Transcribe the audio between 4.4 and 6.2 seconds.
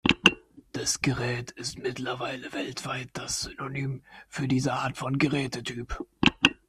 diese Art von Gerätetyp.